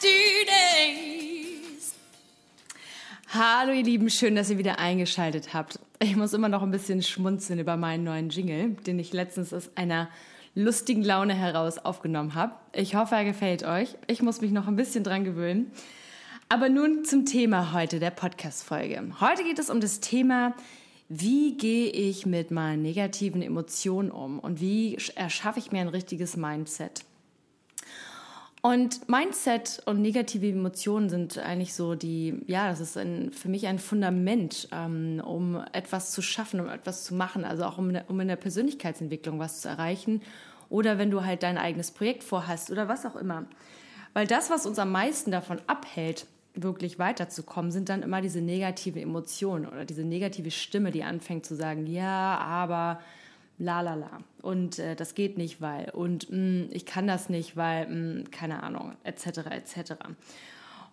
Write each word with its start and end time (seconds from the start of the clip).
this! 0.00 1.94
Hallo 3.32 3.72
ihr 3.72 3.84
Lieben, 3.84 4.10
schön, 4.10 4.34
dass 4.34 4.50
ihr 4.50 4.58
wieder 4.58 4.78
eingeschaltet 4.78 5.54
habt. 5.54 5.78
Ich 6.00 6.16
muss 6.16 6.32
immer 6.32 6.48
noch 6.48 6.62
ein 6.62 6.70
bisschen 6.70 7.02
schmunzeln 7.02 7.58
über 7.58 7.76
meinen 7.76 8.04
neuen 8.04 8.30
Jingle, 8.30 8.70
den 8.86 8.98
ich 8.98 9.12
letztens 9.12 9.52
aus 9.52 9.70
einer 9.76 10.08
lustigen 10.54 11.02
Laune 11.02 11.34
heraus 11.34 11.78
aufgenommen 11.78 12.34
habe. 12.34 12.54
Ich 12.72 12.94
hoffe, 12.94 13.14
er 13.14 13.24
gefällt 13.24 13.62
euch. 13.62 13.96
Ich 14.06 14.22
muss 14.22 14.40
mich 14.40 14.50
noch 14.50 14.66
ein 14.66 14.76
bisschen 14.76 15.04
dran 15.04 15.24
gewöhnen. 15.24 15.70
Aber 16.48 16.68
nun 16.68 17.04
zum 17.04 17.26
Thema 17.26 17.72
heute 17.72 18.00
der 18.00 18.10
Podcast-Folge. 18.10 19.00
Heute 19.20 19.44
geht 19.44 19.60
es 19.60 19.70
um 19.70 19.80
das 19.80 20.00
Thema, 20.00 20.54
wie 21.08 21.56
gehe 21.56 21.90
ich 21.90 22.26
mit 22.26 22.50
meinen 22.50 22.82
negativen 22.82 23.42
Emotionen 23.42 24.10
um 24.10 24.40
und 24.40 24.60
wie 24.60 24.98
erschaffe 25.14 25.60
ich 25.60 25.70
mir 25.70 25.80
ein 25.80 25.88
richtiges 25.88 26.36
Mindset. 26.36 27.04
Und 28.62 29.08
Mindset 29.08 29.82
und 29.86 30.02
negative 30.02 30.48
Emotionen 30.48 31.08
sind 31.08 31.38
eigentlich 31.38 31.72
so 31.72 31.94
die, 31.94 32.42
ja, 32.46 32.68
das 32.68 32.80
ist 32.80 32.98
ein, 32.98 33.32
für 33.32 33.48
mich 33.48 33.66
ein 33.66 33.78
Fundament, 33.78 34.68
ähm, 34.70 35.22
um 35.24 35.64
etwas 35.72 36.12
zu 36.12 36.20
schaffen, 36.20 36.60
um 36.60 36.68
etwas 36.68 37.04
zu 37.04 37.14
machen, 37.14 37.44
also 37.44 37.64
auch 37.64 37.78
um, 37.78 37.96
um 38.08 38.20
in 38.20 38.28
der 38.28 38.36
Persönlichkeitsentwicklung 38.36 39.38
was 39.38 39.62
zu 39.62 39.68
erreichen 39.68 40.20
oder 40.68 40.98
wenn 40.98 41.10
du 41.10 41.24
halt 41.24 41.42
dein 41.42 41.56
eigenes 41.56 41.90
Projekt 41.90 42.22
vorhast 42.22 42.70
oder 42.70 42.86
was 42.86 43.06
auch 43.06 43.16
immer. 43.16 43.46
Weil 44.12 44.26
das, 44.26 44.50
was 44.50 44.66
uns 44.66 44.78
am 44.78 44.92
meisten 44.92 45.30
davon 45.30 45.60
abhält, 45.66 46.26
wirklich 46.54 46.98
weiterzukommen, 46.98 47.70
sind 47.70 47.88
dann 47.88 48.02
immer 48.02 48.20
diese 48.20 48.40
negative 48.40 49.00
Emotionen 49.00 49.66
oder 49.66 49.84
diese 49.84 50.04
negative 50.04 50.50
Stimme, 50.50 50.90
die 50.90 51.04
anfängt 51.04 51.46
zu 51.46 51.54
sagen, 51.54 51.86
ja, 51.86 52.36
aber 52.38 53.00
la 53.60 53.82
la 53.82 53.94
la 53.94 54.18
und 54.40 54.78
äh, 54.78 54.96
das 54.96 55.14
geht 55.14 55.36
nicht, 55.36 55.60
weil 55.60 55.90
und 55.90 56.30
mh, 56.30 56.36
mm, 56.36 56.68
ich 56.72 56.86
kann 56.86 57.06
das 57.06 57.28
nicht, 57.28 57.56
weil 57.56 57.86
mh, 57.86 57.94
mm, 57.94 58.30
keine 58.30 58.62
Ahnung 58.62 58.96
etc. 59.04 59.26
etc. 59.50 59.92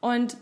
Und 0.02 0.38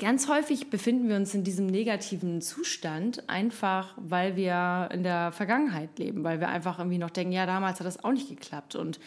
ganz 0.00 0.28
häufig 0.28 0.68
befinden 0.68 1.08
wir 1.08 1.16
uns 1.16 1.34
in 1.34 1.44
diesem 1.44 1.66
negativen 1.66 2.42
Zustand 2.42 3.28
einfach, 3.28 3.94
weil 3.96 4.34
wir 4.34 4.88
in 4.92 5.04
der 5.04 5.30
Vergangenheit 5.30 5.98
leben, 5.98 6.24
weil 6.24 6.40
wir 6.40 6.48
einfach 6.48 6.80
irgendwie 6.80 6.98
noch 6.98 7.10
denken, 7.10 7.32
ja 7.32 7.46
damals 7.46 7.78
hat 7.78 7.86
das 7.86 8.02
auch 8.04 8.12
nicht 8.12 8.28
geklappt 8.28 8.74
und 8.74 8.98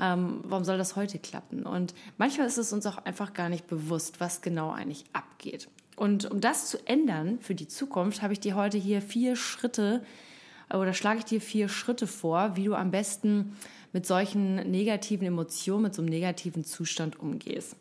ähm, 0.00 0.40
warum 0.44 0.64
soll 0.64 0.78
das 0.78 0.96
heute 0.96 1.18
klappen? 1.18 1.64
Und 1.64 1.94
manchmal 2.16 2.46
ist 2.46 2.58
es 2.58 2.72
uns 2.72 2.86
auch 2.86 2.98
einfach 3.04 3.34
gar 3.34 3.48
nicht 3.50 3.68
bewusst, 3.68 4.20
was 4.20 4.40
genau 4.40 4.70
eigentlich 4.70 5.04
abgeht. 5.12 5.68
Und 5.96 6.28
um 6.30 6.40
das 6.40 6.68
zu 6.68 6.84
ändern 6.88 7.38
für 7.40 7.54
die 7.54 7.68
Zukunft, 7.68 8.22
habe 8.22 8.32
ich 8.32 8.40
dir 8.40 8.56
heute 8.56 8.78
hier 8.78 9.00
vier 9.00 9.36
Schritte 9.36 10.02
oder 10.72 10.94
schlage 10.94 11.18
ich 11.18 11.24
dir 11.24 11.40
vier 11.40 11.68
Schritte 11.68 12.06
vor, 12.06 12.56
wie 12.56 12.64
du 12.64 12.74
am 12.74 12.90
besten 12.90 13.56
mit 13.92 14.06
solchen 14.06 14.56
negativen 14.70 15.26
Emotionen, 15.26 15.84
mit 15.84 15.94
so 15.94 16.02
einem 16.02 16.10
negativen 16.10 16.64
Zustand 16.64 17.20
umgehst. 17.20 17.76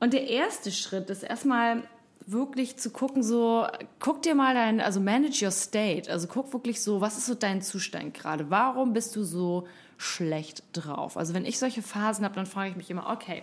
Und 0.00 0.12
der 0.12 0.28
erste 0.28 0.72
Schritt 0.72 1.10
ist 1.10 1.22
erstmal 1.22 1.82
wirklich 2.26 2.76
zu 2.76 2.90
gucken, 2.90 3.22
so, 3.22 3.66
guck 3.98 4.22
dir 4.22 4.34
mal 4.34 4.54
dein, 4.54 4.80
also 4.80 5.00
manage 5.00 5.44
your 5.44 5.50
state, 5.50 6.10
also 6.10 6.26
guck 6.26 6.52
wirklich 6.52 6.80
so, 6.80 7.00
was 7.00 7.18
ist 7.18 7.26
so 7.26 7.34
dein 7.34 7.62
Zustand 7.62 8.14
gerade? 8.14 8.50
Warum 8.50 8.92
bist 8.92 9.16
du 9.16 9.24
so 9.24 9.66
schlecht 9.98 10.62
drauf? 10.72 11.16
Also 11.16 11.34
wenn 11.34 11.44
ich 11.44 11.58
solche 11.58 11.82
Phasen 11.82 12.24
habe, 12.24 12.34
dann 12.34 12.46
frage 12.46 12.70
ich 12.70 12.76
mich 12.76 12.90
immer, 12.90 13.10
okay, 13.10 13.42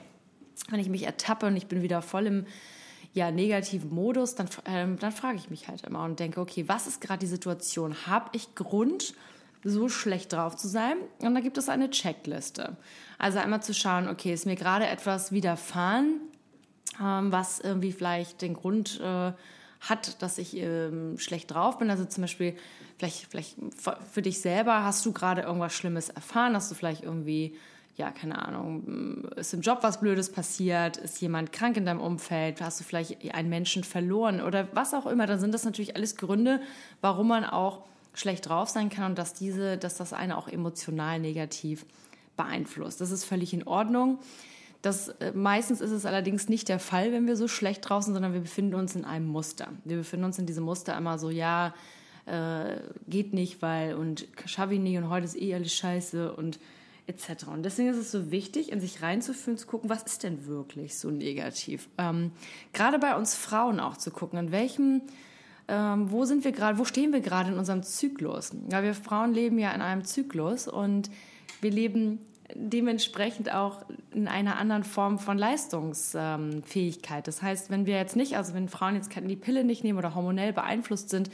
wenn 0.69 0.79
ich 0.79 0.89
mich 0.89 1.03
ertappe 1.03 1.45
und 1.45 1.55
ich 1.55 1.67
bin 1.67 1.81
wieder 1.81 2.01
voll 2.01 2.27
im 2.27 2.45
ja, 3.17 3.31
negativen 3.31 3.89
Modus, 3.89 4.35
dann, 4.35 4.47
ähm, 4.65 4.99
dann 4.99 5.11
frage 5.11 5.37
ich 5.37 5.49
mich 5.49 5.67
halt 5.67 5.81
immer 5.81 6.03
und 6.03 6.19
denke, 6.19 6.39
okay, 6.39 6.65
was 6.67 6.85
ist 6.85 7.01
gerade 7.01 7.19
die 7.19 7.27
Situation? 7.27 8.05
Habe 8.05 8.29
ich 8.33 8.53
Grund, 8.53 9.15
so 9.63 9.89
schlecht 9.89 10.33
drauf 10.33 10.55
zu 10.55 10.67
sein? 10.67 10.97
Und 11.19 11.33
da 11.33 11.41
gibt 11.41 11.57
es 11.57 11.67
eine 11.67 11.89
Checkliste. 11.89 12.77
Also 13.17 13.39
einmal 13.39 13.63
zu 13.63 13.73
schauen, 13.73 14.07
okay, 14.07 14.33
ist 14.33 14.45
mir 14.45 14.55
gerade 14.55 14.85
etwas 14.85 15.31
widerfahren, 15.31 16.21
ähm, 17.01 17.31
was 17.31 17.59
irgendwie 17.59 17.91
vielleicht 17.91 18.43
den 18.43 18.53
Grund 18.53 19.01
äh, 19.01 19.31
hat, 19.81 20.21
dass 20.21 20.37
ich 20.37 20.55
ähm, 20.55 21.17
schlecht 21.17 21.51
drauf 21.51 21.79
bin. 21.79 21.89
Also 21.89 22.05
zum 22.05 22.21
Beispiel, 22.21 22.55
vielleicht, 22.99 23.25
vielleicht 23.31 23.55
für 24.11 24.21
dich 24.21 24.41
selber 24.41 24.83
hast 24.83 25.03
du 25.07 25.11
gerade 25.11 25.41
irgendwas 25.41 25.73
Schlimmes 25.73 26.09
erfahren, 26.09 26.53
hast 26.53 26.69
du 26.69 26.75
vielleicht 26.75 27.03
irgendwie 27.03 27.55
ja, 27.97 28.11
keine 28.11 28.45
Ahnung, 28.45 29.25
ist 29.35 29.55
im 29.55 29.61
Job 29.61 29.79
was 29.81 29.99
Blödes 29.99 30.31
passiert, 30.31 30.97
ist 30.97 31.19
jemand 31.19 31.51
krank 31.51 31.77
in 31.77 31.85
deinem 31.85 31.99
Umfeld, 31.99 32.61
hast 32.61 32.79
du 32.79 32.83
vielleicht 32.83 33.33
einen 33.33 33.49
Menschen 33.49 33.83
verloren 33.83 34.39
oder 34.39 34.67
was 34.73 34.93
auch 34.93 35.07
immer, 35.07 35.25
dann 35.25 35.39
sind 35.39 35.51
das 35.51 35.65
natürlich 35.65 35.95
alles 35.95 36.15
Gründe, 36.15 36.61
warum 37.01 37.27
man 37.27 37.43
auch 37.43 37.85
schlecht 38.13 38.47
drauf 38.47 38.69
sein 38.69 38.89
kann 38.89 39.11
und 39.11 39.17
dass 39.17 39.33
diese, 39.33 39.77
dass 39.77 39.97
das 39.97 40.13
eine 40.13 40.37
auch 40.37 40.47
emotional 40.47 41.19
negativ 41.19 41.85
beeinflusst. 42.35 43.01
Das 43.01 43.09
ist 43.09 43.25
völlig 43.25 43.51
in 43.53 43.65
Ordnung. 43.65 44.19
Das, 44.83 45.09
äh, 45.09 45.31
meistens 45.33 45.81
ist 45.81 45.91
es 45.91 46.05
allerdings 46.05 46.49
nicht 46.49 46.69
der 46.69 46.79
Fall, 46.79 47.11
wenn 47.11 47.25
wir 47.25 47.35
so 47.35 47.47
schlecht 47.47 47.89
draußen, 47.89 48.13
sondern 48.13 48.33
wir 48.33 48.41
befinden 48.41 48.75
uns 48.75 48.95
in 48.95 49.05
einem 49.05 49.25
Muster. 49.25 49.69
Wir 49.85 49.97
befinden 49.97 50.25
uns 50.25 50.37
in 50.37 50.45
diesem 50.45 50.65
Muster 50.65 50.95
immer 50.95 51.17
so, 51.17 51.31
ja, 51.31 51.73
äh, 52.27 52.77
geht 53.07 53.33
nicht, 53.33 53.63
weil 53.63 53.95
und 53.95 54.27
schaffe 54.45 54.75
ich 54.75 54.79
nicht 54.79 54.97
und 54.97 55.09
heute 55.09 55.25
ist 55.25 55.39
eh 55.39 55.55
alles 55.55 55.73
scheiße 55.73 56.31
und 56.33 56.59
etc. 57.07 57.47
Und 57.47 57.63
deswegen 57.63 57.89
ist 57.89 57.97
es 57.97 58.11
so 58.11 58.31
wichtig, 58.31 58.71
in 58.71 58.79
sich 58.79 59.01
reinzufühlen, 59.01 59.57
zu 59.57 59.65
gucken, 59.65 59.89
was 59.89 60.03
ist 60.03 60.23
denn 60.23 60.45
wirklich 60.45 60.97
so 60.97 61.09
negativ. 61.09 61.89
Ähm, 61.97 62.31
gerade 62.73 62.99
bei 62.99 63.15
uns 63.15 63.33
Frauen 63.33 63.79
auch 63.79 63.97
zu 63.97 64.11
gucken, 64.11 64.37
in 64.37 64.51
welchem, 64.51 65.01
ähm, 65.67 66.11
wo 66.11 66.25
sind 66.25 66.43
wir 66.43 66.51
gerade, 66.51 66.77
wo 66.77 66.85
stehen 66.85 67.13
wir 67.13 67.21
gerade 67.21 67.51
in 67.51 67.57
unserem 67.57 67.83
Zyklus. 67.83 68.51
Ja, 68.71 68.83
wir 68.83 68.93
Frauen 68.93 69.33
leben 69.33 69.57
ja 69.57 69.71
in 69.71 69.81
einem 69.81 70.03
Zyklus 70.03 70.67
und 70.67 71.09
wir 71.61 71.71
leben 71.71 72.19
dementsprechend 72.53 73.53
auch 73.53 73.85
in 74.13 74.27
einer 74.27 74.57
anderen 74.57 74.83
Form 74.83 75.19
von 75.19 75.37
Leistungsfähigkeit. 75.37 77.27
Das 77.27 77.41
heißt, 77.41 77.69
wenn 77.69 77.85
wir 77.85 77.97
jetzt 77.97 78.15
nicht, 78.15 78.37
also 78.37 78.53
wenn 78.53 78.69
Frauen 78.69 78.95
jetzt 78.95 79.09
die 79.15 79.35
Pille 79.35 79.63
nicht 79.63 79.83
nehmen 79.83 79.99
oder 79.99 80.15
hormonell 80.15 80.53
beeinflusst 80.53 81.09
sind, 81.09 81.29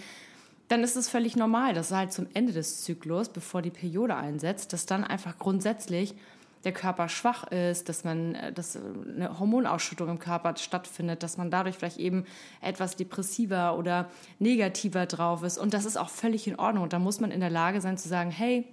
dann 0.67 0.83
ist 0.83 0.95
es 0.95 1.09
völlig 1.09 1.35
normal, 1.35 1.73
dass 1.73 1.91
halt 1.91 2.13
zum 2.13 2.27
Ende 2.33 2.53
des 2.53 2.83
Zyklus, 2.83 3.29
bevor 3.29 3.61
die 3.61 3.69
Periode 3.69 4.15
einsetzt, 4.15 4.73
dass 4.73 4.85
dann 4.85 5.03
einfach 5.03 5.37
grundsätzlich 5.37 6.15
der 6.63 6.71
Körper 6.71 7.09
schwach 7.09 7.43
ist, 7.51 7.89
dass 7.89 8.03
man, 8.03 8.35
äh, 8.35 8.53
dass 8.53 8.77
eine 8.77 9.39
Hormonausschüttung 9.39 10.09
im 10.09 10.19
Körper 10.19 10.55
stattfindet, 10.55 11.23
dass 11.23 11.37
man 11.37 11.51
dadurch 11.51 11.75
vielleicht 11.75 11.97
eben 11.97 12.25
etwas 12.61 12.95
depressiver 12.95 13.77
oder 13.77 14.09
negativer 14.39 15.05
drauf 15.05 15.43
ist. 15.43 15.57
Und 15.57 15.73
das 15.73 15.85
ist 15.85 15.97
auch 15.97 16.09
völlig 16.09 16.47
in 16.47 16.57
Ordnung. 16.57 16.83
Und 16.83 16.93
da 16.93 16.99
muss 16.99 17.19
man 17.19 17.31
in 17.31 17.41
der 17.41 17.49
Lage 17.49 17.81
sein 17.81 17.97
zu 17.97 18.07
sagen, 18.07 18.31
hey, 18.31 18.65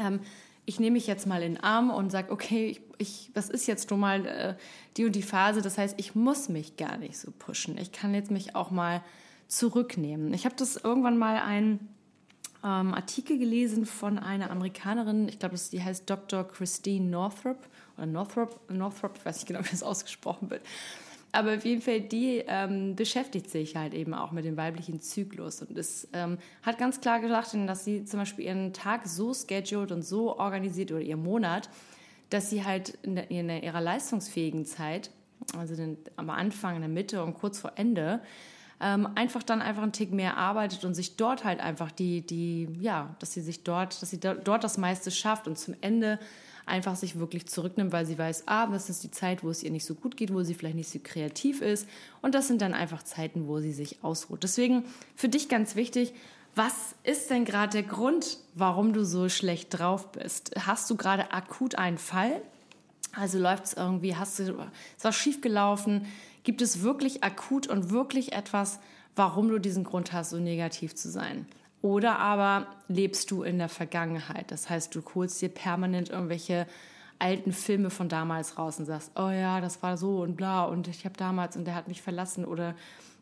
ähm, 0.00 0.20
ich 0.64 0.78
nehme 0.78 0.94
mich 0.94 1.06
jetzt 1.06 1.26
mal 1.26 1.42
in 1.42 1.54
den 1.54 1.62
Arm 1.62 1.90
und 1.90 2.10
sage, 2.10 2.32
okay, 2.32 2.68
ich, 2.68 2.80
ich, 2.98 3.30
das 3.34 3.50
ist 3.50 3.66
jetzt 3.66 3.90
nun 3.90 4.00
mal 4.00 4.26
äh, 4.26 4.54
die 4.96 5.04
und 5.04 5.16
die 5.16 5.22
Phase. 5.22 5.62
Das 5.62 5.78
heißt, 5.78 5.94
ich 5.98 6.14
muss 6.14 6.48
mich 6.48 6.76
gar 6.76 6.96
nicht 6.96 7.18
so 7.18 7.30
pushen. 7.30 7.76
Ich 7.76 7.92
kann 7.92 8.14
jetzt 8.14 8.30
mich 8.30 8.54
auch 8.54 8.70
mal 8.70 9.02
zurücknehmen. 9.50 10.32
Ich 10.32 10.44
habe 10.44 10.54
das 10.56 10.76
irgendwann 10.76 11.18
mal 11.18 11.36
einen 11.36 11.88
ähm, 12.62 12.94
Artikel 12.94 13.38
gelesen 13.38 13.84
von 13.84 14.18
einer 14.18 14.50
Amerikanerin, 14.50 15.28
ich 15.28 15.38
glaube, 15.38 15.56
die 15.72 15.82
heißt 15.82 16.08
Dr. 16.08 16.46
Christine 16.46 17.06
Northrop 17.10 17.58
oder 17.96 18.06
Northrop, 18.06 18.70
Northrop, 18.70 19.16
ich 19.16 19.24
weiß 19.24 19.36
nicht 19.36 19.46
genau, 19.48 19.60
wie 19.60 19.70
das 19.70 19.82
ausgesprochen 19.82 20.50
wird. 20.50 20.62
Aber 21.32 21.54
auf 21.54 21.64
jeden 21.64 21.80
Fall, 21.80 22.00
die 22.00 22.42
ähm, 22.46 22.96
beschäftigt 22.96 23.50
sich 23.50 23.76
halt 23.76 23.94
eben 23.94 24.14
auch 24.14 24.32
mit 24.32 24.44
dem 24.44 24.56
weiblichen 24.56 25.00
Zyklus 25.00 25.62
und 25.62 25.76
es 25.76 26.08
ähm, 26.12 26.38
hat 26.62 26.78
ganz 26.78 27.00
klar 27.00 27.20
gesagt, 27.20 27.54
dass 27.66 27.84
sie 27.84 28.04
zum 28.04 28.20
Beispiel 28.20 28.46
ihren 28.46 28.72
Tag 28.72 29.06
so 29.06 29.32
scheduled 29.32 29.92
und 29.92 30.02
so 30.02 30.38
organisiert 30.38 30.90
oder 30.90 31.00
ihren 31.00 31.22
Monat, 31.22 31.70
dass 32.30 32.50
sie 32.50 32.64
halt 32.64 32.98
in, 33.02 33.16
der, 33.16 33.30
in 33.30 33.48
ihrer 33.48 33.80
leistungsfähigen 33.80 34.64
Zeit, 34.64 35.10
also 35.56 35.74
den, 35.74 35.98
am 36.16 36.30
Anfang, 36.30 36.76
in 36.76 36.82
der 36.82 36.90
Mitte 36.90 37.22
und 37.22 37.34
kurz 37.34 37.58
vor 37.58 37.72
Ende, 37.76 38.20
ähm, 38.80 39.08
einfach 39.14 39.42
dann 39.42 39.60
einfach 39.60 39.82
einen 39.82 39.92
Tick 39.92 40.12
mehr 40.12 40.36
arbeitet 40.36 40.84
und 40.84 40.94
sich 40.94 41.16
dort 41.16 41.44
halt 41.44 41.60
einfach 41.60 41.90
die, 41.90 42.22
die, 42.22 42.68
ja, 42.80 43.14
dass 43.18 43.32
sie 43.34 43.42
sich 43.42 43.62
dort, 43.62 44.00
dass 44.00 44.10
sie 44.10 44.20
dort 44.20 44.64
das 44.64 44.78
meiste 44.78 45.10
schafft 45.10 45.46
und 45.46 45.58
zum 45.58 45.74
Ende 45.80 46.18
einfach 46.66 46.96
sich 46.96 47.18
wirklich 47.18 47.46
zurücknimmt, 47.46 47.92
weil 47.92 48.06
sie 48.06 48.16
weiß, 48.16 48.44
ah, 48.46 48.66
das 48.66 48.88
ist 48.88 49.02
die 49.02 49.10
Zeit, 49.10 49.42
wo 49.42 49.50
es 49.50 49.62
ihr 49.62 49.70
nicht 49.70 49.84
so 49.84 49.94
gut 49.94 50.16
geht, 50.16 50.32
wo 50.32 50.42
sie 50.42 50.54
vielleicht 50.54 50.76
nicht 50.76 50.88
so 50.88 50.98
kreativ 51.02 51.60
ist. 51.60 51.86
Und 52.22 52.34
das 52.34 52.46
sind 52.48 52.62
dann 52.62 52.74
einfach 52.74 53.02
Zeiten, 53.02 53.48
wo 53.48 53.60
sie 53.60 53.72
sich 53.72 54.02
ausruht. 54.02 54.42
Deswegen 54.42 54.84
für 55.14 55.28
dich 55.28 55.48
ganz 55.48 55.76
wichtig, 55.76 56.14
was 56.54 56.94
ist 57.04 57.30
denn 57.30 57.44
gerade 57.44 57.72
der 57.72 57.82
Grund, 57.82 58.38
warum 58.54 58.92
du 58.92 59.04
so 59.04 59.28
schlecht 59.28 59.78
drauf 59.78 60.10
bist? 60.12 60.52
Hast 60.58 60.88
du 60.90 60.96
gerade 60.96 61.32
akut 61.32 61.74
einen 61.74 61.98
Fall? 61.98 62.40
Also 63.12 63.38
läuft 63.38 63.64
es 63.64 63.72
irgendwie, 63.74 64.16
hast 64.16 64.38
du, 64.38 64.42
ist 64.42 65.04
was 65.04 65.16
schiefgelaufen? 65.16 66.06
Gibt 66.42 66.62
es 66.62 66.82
wirklich 66.82 67.22
akut 67.22 67.66
und 67.66 67.90
wirklich 67.90 68.32
etwas, 68.32 68.80
warum 69.16 69.48
du 69.48 69.58
diesen 69.58 69.84
Grund 69.84 70.12
hast, 70.12 70.30
so 70.30 70.38
negativ 70.38 70.94
zu 70.94 71.10
sein? 71.10 71.46
Oder 71.82 72.18
aber 72.18 72.66
lebst 72.88 73.30
du 73.30 73.42
in 73.42 73.58
der 73.58 73.68
Vergangenheit? 73.68 74.50
Das 74.50 74.68
heißt, 74.68 74.94
du 74.94 75.02
holst 75.14 75.40
dir 75.40 75.48
permanent 75.48 76.10
irgendwelche 76.10 76.66
alten 77.18 77.52
Filme 77.52 77.90
von 77.90 78.08
damals 78.08 78.58
raus 78.58 78.78
und 78.78 78.86
sagst, 78.86 79.12
oh 79.16 79.30
ja, 79.30 79.60
das 79.60 79.82
war 79.82 79.96
so 79.96 80.20
und 80.20 80.36
bla 80.36 80.64
und 80.64 80.88
ich 80.88 81.04
habe 81.04 81.16
damals 81.16 81.56
und 81.56 81.66
der 81.66 81.74
hat 81.74 81.88
mich 81.88 82.02
verlassen 82.02 82.44
oder 82.44 82.74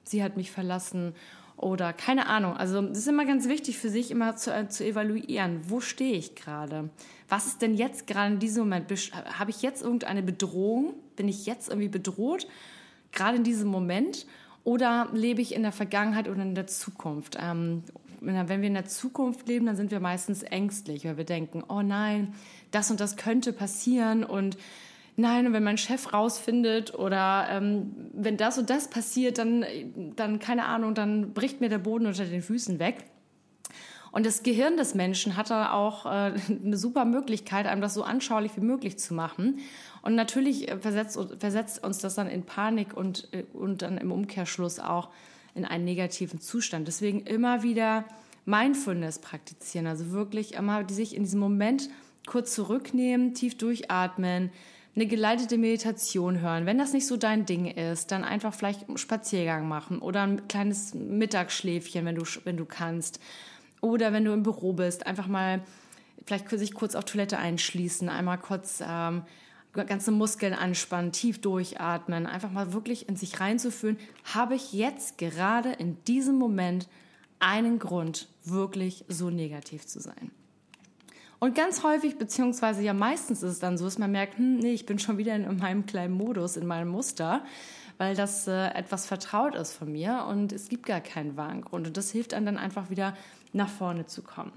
sie 0.05 0.23
hat 0.23 0.37
mich 0.37 0.51
verlassen 0.51 1.15
oder 1.57 1.93
keine 1.93 2.29
Ahnung. 2.29 2.57
Also 2.57 2.81
das 2.81 2.99
ist 2.99 3.09
immer 3.09 3.27
ganz 3.27 3.49
wichtig 3.49 3.79
für 3.79 3.91
sich 3.91 4.13
immer 4.13 4.37
zu, 4.37 4.55
äh, 4.55 4.69
zu 4.69 4.85
evaluieren, 4.85 5.61
wo 5.69 5.81
stehe 5.81 6.17
ich 6.17 6.37
gerade? 6.37 6.91
Was 7.29 7.47
ist 7.47 7.63
denn 7.63 7.75
jetzt 7.75 8.07
gerade 8.07 8.35
in 8.35 8.39
diesem 8.39 8.65
Moment? 8.65 8.89
Habe 9.37 9.51
ich 9.51 9.63
jetzt 9.63 9.83
irgendeine 9.83 10.23
Bedrohung? 10.23 10.95
Bin 11.17 11.29
ich 11.29 11.47
jetzt 11.47 11.69
irgendwie 11.69 11.89
bedroht? 11.89 12.47
Gerade 13.13 13.39
in 13.39 13.45
diesem 13.45 13.69
Moment? 13.69 14.27
Oder 14.65 15.09
lebe 15.13 15.41
ich 15.41 15.55
in 15.55 15.63
der 15.63 15.73
Vergangenheit 15.73 16.29
oder 16.29 16.43
in 16.43 16.55
der 16.55 16.67
Zukunft? 16.67 17.39
Ähm, 17.41 17.83
wenn 18.21 18.49
wir 18.49 18.69
in 18.69 18.75
der 18.75 18.87
Zukunft 18.87 19.49
leben, 19.49 19.67
dann 19.67 19.77
sind 19.77 19.91
wir 19.91 20.01
meistens 20.01 20.43
ängstlich, 20.43 21.05
weil 21.05 21.17
wir 21.17 21.25
denken, 21.25 21.63
oh 21.69 21.83
nein, 21.83 22.35
das 22.71 22.91
und 22.91 23.01
das 23.01 23.17
könnte 23.17 23.53
passieren 23.53 24.25
und 24.25 24.59
nein, 25.17 25.53
wenn 25.53 25.63
mein 25.63 25.79
Chef 25.79 26.13
rausfindet 26.13 26.95
oder 26.95 27.47
ähm, 27.51 27.93
wenn 28.13 28.37
das 28.37 28.59
und 28.59 28.71
das 28.71 28.89
passiert, 28.89 29.39
dann, 29.39 29.65
dann, 30.17 30.39
keine 30.39 30.67
Ahnung, 30.67 30.95
dann 30.95 31.33
bricht 31.33 31.61
mir 31.61 31.69
der 31.69 31.79
Boden 31.79 32.07
unter 32.07 32.25
den 32.25 32.43
Füßen 32.43 32.79
weg. 32.79 33.05
Und 34.11 34.25
das 34.25 34.43
Gehirn 34.43 34.77
des 34.77 34.95
Menschen 34.95 35.37
hat 35.37 35.51
da 35.51 35.73
auch 35.73 36.07
äh, 36.07 36.09
eine 36.65 36.77
super 36.77 37.05
Möglichkeit, 37.05 37.67
einem 37.67 37.81
das 37.81 37.95
so 37.95 38.03
anschaulich 38.03 38.57
wie 38.57 38.63
möglich 38.63 38.99
zu 38.99 39.13
machen. 39.15 39.59
Und 40.09 40.15
natürlich 40.15 40.73
versetzt, 40.81 41.19
versetzt 41.39 41.85
uns 41.85 41.99
das 41.99 42.15
dann 42.15 42.31
in 42.31 42.45
Panik 42.45 42.97
und, 42.97 43.29
äh, 43.33 43.45
und 43.53 43.83
dann 43.83 43.99
im 43.99 44.11
Umkehrschluss 44.11 44.81
auch 44.81 45.11
in 45.55 45.67
einen 45.67 45.85
negativen 45.85 46.41
Zustand. 46.41 46.89
Deswegen 46.89 47.21
immer 47.27 47.63
wieder 47.63 48.07
Mindfulness 48.47 49.19
praktizieren, 49.19 49.87
also 49.87 50.11
wirklich 50.11 50.55
immer 50.55 50.89
sich 50.89 51.15
in 51.15 51.25
diesem 51.25 51.41
Moment 51.41 51.91
kurz 52.27 52.55
zurücknehmen, 52.55 53.35
tief 53.35 53.59
durchatmen, 53.59 54.51
eine 54.97 55.07
geleitete 55.07 55.59
Meditation 55.59 56.41
hören. 56.41 56.65
Wenn 56.65 56.79
das 56.79 56.95
nicht 56.95 57.07
so 57.07 57.19
dein 57.19 57.45
Ding 57.45 57.67
ist, 57.67 58.11
dann 58.11 58.25
einfach 58.25 58.55
vielleicht 58.55 58.89
einen 58.89 58.97
Spaziergang 58.97 59.69
machen 59.69 59.99
oder 59.99 60.23
ein 60.23 60.49
kleines 60.49 60.95
Mittagsschläfchen, 60.95 62.07
wenn 62.07 62.15
du, 62.15 62.25
wenn 62.45 62.57
du 62.57 62.65
kannst. 62.65 63.21
Oder 63.83 64.15
wenn 64.15 64.25
du 64.25 64.33
im 64.33 64.43
Büro 64.43 64.73
bist, 64.73 65.07
einfach 65.07 65.27
mal 65.27 65.61
vielleicht 66.25 66.49
sich 66.49 66.73
kurz 66.73 66.95
auf 66.95 67.05
Toilette 67.05 67.37
einschließen, 67.37 68.09
einmal 68.09 68.39
kurz 68.39 68.83
ähm, 68.83 69.25
ganze 69.85 70.11
Muskeln 70.11 70.55
anspannen, 70.55 71.13
tief 71.13 71.41
durchatmen, 71.41 72.27
einfach 72.27 72.51
mal 72.51 72.73
wirklich 72.73 73.09
in 73.09 73.17
sich 73.17 73.41
reinzufühlen, 73.41 73.99
habe 74.33 74.55
ich 74.55 74.73
jetzt 74.73 75.19
gerade 75.19 75.73
in 75.73 76.03
diesem 76.05 76.37
Moment 76.37 76.89
einen 77.41 77.79
Grund, 77.79 78.29
wirklich 78.45 79.05
so 79.09 79.31
negativ 79.31 79.87
zu 79.87 80.01
sein. 80.01 80.33
Und 81.41 81.55
ganz 81.55 81.85
häufig, 81.85 82.19
beziehungsweise 82.19 82.83
ja 82.83 82.93
meistens 82.93 83.43
ist 83.43 83.53
es 83.53 83.59
dann 83.61 83.79
so, 83.79 83.85
dass 83.85 83.99
man 83.99 84.11
merkt, 84.11 84.39
hm, 84.39 84.59
nee, 84.59 84.73
ich 84.73 84.87
bin 84.87 84.99
schon 84.99 85.19
wieder 85.19 85.37
in 85.37 85.57
meinem 85.59 85.87
kleinen 85.87 86.15
Modus, 86.15 86.57
in 86.57 86.67
meinem 86.67 86.89
Muster, 86.89 87.45
weil 87.97 88.17
das 88.17 88.49
äh, 88.49 88.69
etwas 88.75 89.07
vertraut 89.07 89.55
ist 89.55 89.73
von 89.73 89.93
mir 89.93 90.27
und 90.29 90.53
es 90.53 90.69
gibt 90.69 90.87
gar 90.87 91.01
keinen 91.01 91.37
wahren 91.37 91.63
Grund. 91.63 91.87
Und 91.87 91.97
das 91.97 92.11
hilft 92.11 92.35
einem 92.35 92.47
dann 92.47 92.59
einfach 92.59 92.91
wieder 92.91 93.17
nach 93.53 93.69
vorne 93.69 94.07
zu 94.07 94.23
kommen. 94.23 94.53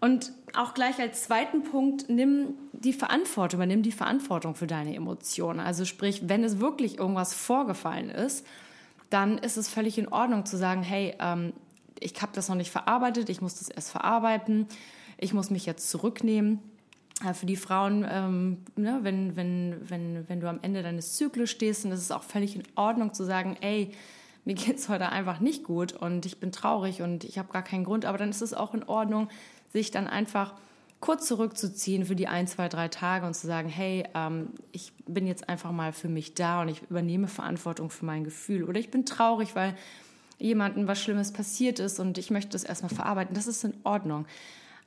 Und 0.00 0.32
auch 0.54 0.74
gleich 0.74 0.98
als 0.98 1.24
zweiten 1.24 1.62
Punkt, 1.62 2.08
nimm 2.08 2.54
die 2.72 2.94
Verantwortung, 2.94 3.58
übernimm 3.58 3.82
die 3.82 3.92
Verantwortung 3.92 4.54
für 4.54 4.66
deine 4.66 4.94
Emotionen. 4.94 5.60
Also 5.60 5.84
sprich, 5.84 6.28
wenn 6.28 6.42
es 6.42 6.58
wirklich 6.58 6.98
irgendwas 6.98 7.34
vorgefallen 7.34 8.08
ist, 8.08 8.46
dann 9.10 9.38
ist 9.38 9.56
es 9.56 9.68
völlig 9.68 9.98
in 9.98 10.08
Ordnung 10.08 10.46
zu 10.46 10.56
sagen, 10.56 10.82
hey, 10.82 11.14
ähm, 11.20 11.52
ich 11.98 12.20
habe 12.22 12.32
das 12.34 12.48
noch 12.48 12.56
nicht 12.56 12.70
verarbeitet, 12.70 13.28
ich 13.28 13.42
muss 13.42 13.56
das 13.56 13.68
erst 13.68 13.90
verarbeiten 13.90 14.66
ich 15.20 15.34
muss 15.34 15.50
mich 15.50 15.66
jetzt 15.66 15.90
zurücknehmen. 15.90 16.58
Für 17.34 17.44
die 17.44 17.56
Frauen, 17.56 18.06
ähm, 18.10 18.64
ne, 18.76 19.00
wenn, 19.02 19.36
wenn, 19.36 19.76
wenn, 19.90 20.26
wenn 20.26 20.40
du 20.40 20.48
am 20.48 20.58
Ende 20.62 20.82
deines 20.82 21.16
Zyklus 21.16 21.50
stehst, 21.50 21.84
dann 21.84 21.92
ist 21.92 22.00
es 22.00 22.12
auch 22.12 22.22
völlig 22.22 22.56
in 22.56 22.62
Ordnung 22.76 23.12
zu 23.12 23.24
sagen, 23.24 23.58
ey, 23.60 23.90
mir 24.46 24.54
geht 24.54 24.78
es 24.78 24.88
heute 24.88 25.10
einfach 25.10 25.38
nicht 25.38 25.64
gut 25.64 25.92
und 25.92 26.24
ich 26.24 26.40
bin 26.40 26.50
traurig 26.50 27.02
und 27.02 27.24
ich 27.24 27.38
habe 27.38 27.52
gar 27.52 27.62
keinen 27.62 27.84
Grund, 27.84 28.06
aber 28.06 28.16
dann 28.16 28.30
ist 28.30 28.40
es 28.40 28.54
auch 28.54 28.72
in 28.72 28.84
Ordnung, 28.84 29.28
sich 29.72 29.90
dann 29.90 30.06
einfach 30.06 30.54
kurz 31.00 31.26
zurückzuziehen 31.26 32.04
für 32.04 32.14
die 32.14 32.28
ein, 32.28 32.46
zwei, 32.46 32.68
drei 32.68 32.88
Tage 32.88 33.26
und 33.26 33.34
zu 33.34 33.46
sagen, 33.46 33.68
hey, 33.68 34.04
ähm, 34.14 34.50
ich 34.72 34.92
bin 35.06 35.26
jetzt 35.26 35.48
einfach 35.48 35.72
mal 35.72 35.92
für 35.92 36.08
mich 36.08 36.34
da 36.34 36.60
und 36.60 36.68
ich 36.68 36.82
übernehme 36.90 37.26
Verantwortung 37.26 37.90
für 37.90 38.04
mein 38.04 38.24
Gefühl. 38.24 38.64
Oder 38.64 38.78
ich 38.78 38.90
bin 38.90 39.06
traurig, 39.06 39.56
weil 39.56 39.74
jemandem 40.38 40.86
was 40.86 41.00
Schlimmes 41.02 41.32
passiert 41.32 41.78
ist 41.78 41.98
und 42.00 42.18
ich 42.18 42.30
möchte 42.30 42.50
das 42.50 42.64
erstmal 42.64 42.94
verarbeiten. 42.94 43.34
Das 43.34 43.46
ist 43.46 43.64
in 43.64 43.74
Ordnung. 43.82 44.26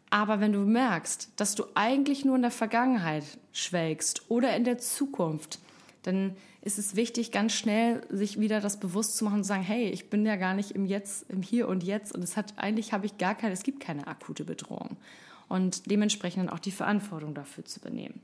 Aber 0.09 0.39
wenn 0.39 0.53
du 0.53 0.59
merkst, 0.59 1.31
dass 1.38 1.56
du 1.56 1.63
eigentlich 1.74 2.24
nur 2.24 2.35
in 2.35 2.44
der 2.44 2.51
Vergangenheit 2.51 3.24
schwelgst 3.51 4.30
oder 4.30 4.56
in 4.56 4.63
der 4.63 4.77
Zukunft, 4.77 5.59
dann 6.03 6.35
ist 6.63 6.80
es 6.80 6.95
wichtig, 6.95 7.31
ganz 7.31 7.51
schnell 7.54 8.01
sich 8.10 8.39
wieder 8.39 8.62
das 8.62 8.80
bewusst 8.80 9.18
zu 9.18 9.25
machen 9.25 9.38
und 9.38 9.44
zu 9.44 9.50
sagen, 9.50 9.63
hey, 9.63 9.89
ich 9.89 10.10
bin 10.10 10.25
ja 10.25 10.38
gar 10.38 10.54
nicht 10.54 10.71
im 10.71 10.86
Jetzt, 10.86 11.30
im 11.30 11.42
Hier 11.42 11.68
und 11.68 11.83
Jetzt 11.83 12.15
und 12.15 12.24
es 12.24 12.38
hat 12.38 12.54
eigentlich 12.56 12.94
habe 12.94 13.06
ich 13.06 13.18
gar 13.18 13.36
keine, 13.36 13.54
es 13.54 13.63
gibt 13.63 13.81
keine 13.81 14.07
akute 14.07 14.45
Bedrohung 14.45 14.95
und 15.50 15.92
dementsprechend 15.92 16.51
auch 16.51 16.60
die 16.60 16.71
Verantwortung 16.71 17.33
dafür 17.33 17.65
zu 17.65 17.81
übernehmen. 17.81 18.21